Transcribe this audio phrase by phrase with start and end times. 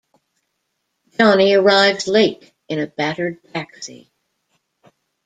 [1.19, 4.11] Johnny arrives late in a battered taxi.